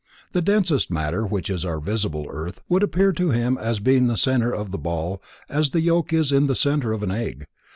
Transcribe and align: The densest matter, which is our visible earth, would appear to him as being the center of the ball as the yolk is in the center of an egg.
The 0.31 0.41
densest 0.41 0.89
matter, 0.89 1.27
which 1.27 1.47
is 1.47 1.63
our 1.63 1.79
visible 1.79 2.25
earth, 2.27 2.59
would 2.67 2.81
appear 2.81 3.11
to 3.13 3.29
him 3.29 3.55
as 3.59 3.79
being 3.79 4.07
the 4.07 4.17
center 4.17 4.51
of 4.51 4.71
the 4.71 4.79
ball 4.79 5.21
as 5.47 5.69
the 5.69 5.81
yolk 5.81 6.11
is 6.11 6.31
in 6.31 6.47
the 6.47 6.55
center 6.55 6.91
of 6.91 7.03
an 7.03 7.11
egg. 7.11 7.45